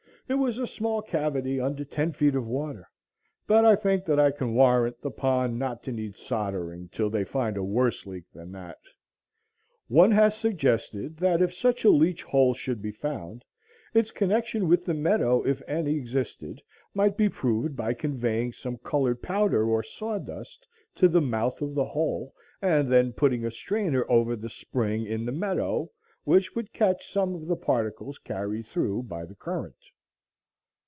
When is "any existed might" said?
15.67-17.17